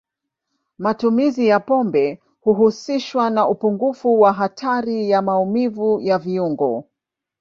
Matumizi 0.79 1.47
ya 1.47 1.59
pombe 1.59 2.19
huhusishwa 2.41 3.29
na 3.29 3.47
upungufu 3.49 4.21
wa 4.21 4.33
hatari 4.33 5.09
ya 5.09 5.21
maumivu 5.21 5.99
ya 6.01 6.17
viungo. 6.17 6.85